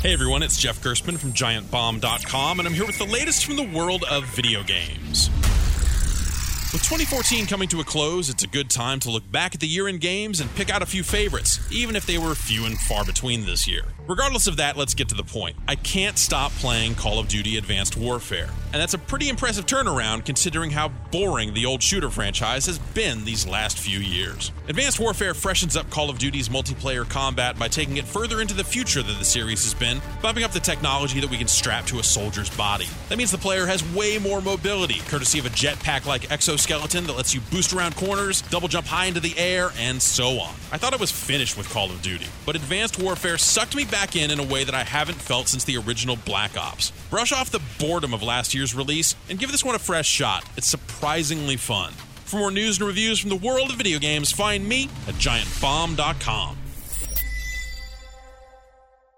Hey 0.00 0.14
everyone, 0.14 0.42
it's 0.42 0.56
Jeff 0.56 0.80
Gerstmann 0.80 1.18
from 1.18 1.34
GiantBomb.com, 1.34 2.58
and 2.58 2.66
I'm 2.66 2.72
here 2.72 2.86
with 2.86 2.96
the 2.96 3.04
latest 3.04 3.44
from 3.44 3.56
the 3.56 3.68
world 3.68 4.02
of 4.10 4.24
video 4.34 4.62
games. 4.62 5.28
With 6.80 6.88
2014 6.88 7.46
coming 7.46 7.68
to 7.68 7.80
a 7.80 7.84
close, 7.84 8.30
it's 8.30 8.42
a 8.42 8.46
good 8.46 8.70
time 8.70 9.00
to 9.00 9.10
look 9.10 9.30
back 9.30 9.54
at 9.54 9.60
the 9.60 9.66
year 9.66 9.86
in 9.86 9.98
games 9.98 10.40
and 10.40 10.52
pick 10.54 10.70
out 10.70 10.80
a 10.80 10.86
few 10.86 11.02
favorites, 11.02 11.60
even 11.70 11.94
if 11.94 12.06
they 12.06 12.16
were 12.16 12.34
few 12.34 12.64
and 12.64 12.78
far 12.80 13.04
between 13.04 13.44
this 13.44 13.68
year. 13.68 13.82
Regardless 14.08 14.46
of 14.46 14.56
that, 14.56 14.78
let's 14.78 14.94
get 14.94 15.08
to 15.10 15.14
the 15.14 15.22
point. 15.22 15.56
I 15.68 15.76
can't 15.76 16.18
stop 16.18 16.50
playing 16.52 16.94
Call 16.94 17.18
of 17.18 17.28
Duty 17.28 17.58
Advanced 17.58 17.98
Warfare, 17.98 18.48
and 18.72 18.80
that's 18.80 18.94
a 18.94 18.98
pretty 18.98 19.28
impressive 19.28 19.66
turnaround 19.66 20.24
considering 20.24 20.70
how 20.70 20.88
boring 20.88 21.52
the 21.52 21.66
old 21.66 21.82
shooter 21.82 22.08
franchise 22.08 22.64
has 22.64 22.78
been 22.78 23.24
these 23.24 23.46
last 23.46 23.78
few 23.78 23.98
years. 23.98 24.50
Advanced 24.66 24.98
Warfare 24.98 25.34
freshens 25.34 25.76
up 25.76 25.90
Call 25.90 26.08
of 26.08 26.18
Duty's 26.18 26.48
multiplayer 26.48 27.08
combat 27.08 27.58
by 27.58 27.68
taking 27.68 27.98
it 27.98 28.06
further 28.06 28.40
into 28.40 28.54
the 28.54 28.64
future 28.64 29.02
than 29.02 29.18
the 29.18 29.24
series 29.24 29.62
has 29.64 29.74
been, 29.74 30.00
bumping 30.22 30.44
up 30.44 30.52
the 30.52 30.60
technology 30.60 31.20
that 31.20 31.30
we 31.30 31.36
can 31.36 31.46
strap 31.46 31.84
to 31.86 31.98
a 31.98 32.02
soldier's 32.02 32.50
body. 32.56 32.88
That 33.10 33.18
means 33.18 33.30
the 33.30 33.38
player 33.38 33.66
has 33.66 33.84
way 33.94 34.18
more 34.18 34.40
mobility, 34.40 35.00
courtesy 35.08 35.38
of 35.38 35.46
a 35.46 35.50
jetpack 35.50 36.06
like 36.06 36.32
exoskeleton 36.32 36.69
that 36.70 37.16
lets 37.16 37.34
you 37.34 37.40
boost 37.50 37.72
around 37.72 37.96
corners, 37.96 38.42
double 38.42 38.68
jump 38.68 38.86
high 38.86 39.06
into 39.06 39.18
the 39.18 39.36
air, 39.36 39.70
and 39.76 40.00
so 40.00 40.38
on. 40.38 40.54
I 40.70 40.78
thought 40.78 40.94
I 40.94 40.98
was 40.98 41.10
finished 41.10 41.56
with 41.58 41.68
Call 41.68 41.90
of 41.90 42.00
Duty, 42.00 42.26
but 42.46 42.54
Advanced 42.54 43.02
Warfare 43.02 43.38
sucked 43.38 43.74
me 43.74 43.84
back 43.84 44.14
in 44.14 44.30
in 44.30 44.38
a 44.38 44.44
way 44.44 44.62
that 44.62 44.74
I 44.74 44.84
haven't 44.84 45.16
felt 45.16 45.48
since 45.48 45.64
the 45.64 45.78
original 45.78 46.14
Black 46.24 46.56
Ops. 46.56 46.92
Brush 47.10 47.32
off 47.32 47.50
the 47.50 47.60
boredom 47.80 48.14
of 48.14 48.22
last 48.22 48.54
year's 48.54 48.72
release 48.72 49.16
and 49.28 49.38
give 49.38 49.50
this 49.50 49.64
one 49.64 49.74
a 49.74 49.80
fresh 49.80 50.06
shot. 50.08 50.44
It's 50.56 50.68
surprisingly 50.68 51.56
fun. 51.56 51.92
For 52.24 52.36
more 52.36 52.52
news 52.52 52.78
and 52.78 52.86
reviews 52.86 53.18
from 53.18 53.30
the 53.30 53.36
world 53.36 53.70
of 53.70 53.76
video 53.76 53.98
games, 53.98 54.30
find 54.30 54.68
me 54.68 54.84
at 55.08 55.14
giantbomb.com. 55.14 56.59